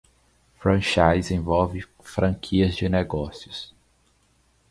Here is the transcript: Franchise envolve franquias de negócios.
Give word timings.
Franchise 0.57 1.29
envolve 1.31 1.81
franquias 2.01 2.75
de 2.77 2.89
negócios. 2.89 3.71